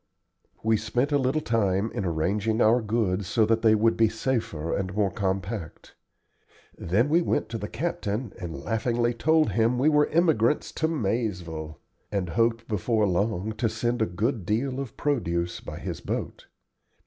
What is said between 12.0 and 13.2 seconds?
and hoped before